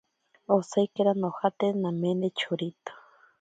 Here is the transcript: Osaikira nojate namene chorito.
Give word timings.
Osaikira 0.55 1.11
nojate 1.21 1.67
namene 1.81 2.27
chorito. 2.37 2.93